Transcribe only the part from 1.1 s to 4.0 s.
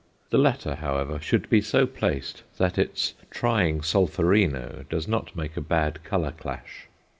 should be so placed that its trying